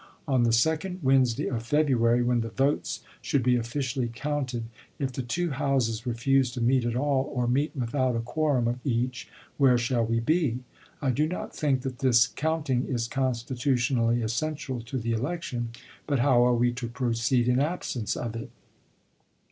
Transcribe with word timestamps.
On 0.27 0.41
the 0.41 0.51
second 0.51 0.97
Wednesday 1.03 1.45
of 1.45 1.61
February, 1.61 2.17
ch. 2.21 2.21
xxii. 2.21 2.27
when 2.27 2.41
the 2.41 2.49
votes 2.49 3.01
should 3.21 3.43
be 3.43 3.55
officially 3.55 4.09
counted, 4.11 4.63
if 4.97 5.11
the 5.11 5.21
two 5.21 5.51
Houses 5.51 6.07
refuse 6.07 6.49
to 6.53 6.59
meet 6.59 6.85
at 6.85 6.95
all, 6.95 7.31
or 7.35 7.47
meet 7.47 7.75
without 7.75 8.15
a 8.15 8.19
quorum 8.19 8.67
of 8.67 8.79
each, 8.83 9.29
where 9.59 9.77
shall 9.77 10.03
we 10.03 10.19
be? 10.19 10.63
I 11.03 11.11
do 11.11 11.27
not 11.27 11.55
think 11.55 11.81
that 11.81 11.99
this 11.99 12.25
count 12.25 12.67
ing 12.71 12.85
is 12.87 13.07
constitutionally 13.07 14.23
essential 14.23 14.81
to 14.81 14.97
the 14.97 15.11
election; 15.11 15.69
but 16.07 16.17
how 16.17 16.43
are 16.47 16.55
we 16.55 16.71
to 16.71 16.87
proceed 16.87 17.47
in 17.47 17.59
absence 17.59 18.15
of 18.17 18.35
it 18.35 18.49